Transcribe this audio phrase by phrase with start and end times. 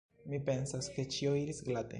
[0.31, 1.89] Mi pensas, ke ĉio iris glate.